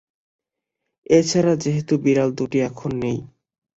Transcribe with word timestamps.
তা 1.07 1.17
ছাড়া 1.29 1.53
যেহেতু 1.55 1.93
বিড়াল 2.03 2.29
দুটিও 2.37 2.63
এখন 2.69 2.91
নেই। 3.03 3.17